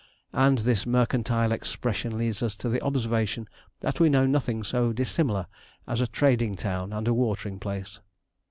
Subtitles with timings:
[0.33, 3.47] And this mercantile expression leads us to the observation
[3.81, 5.45] that we know nothing so dissimilar
[5.85, 7.99] as a trading town and a watering place.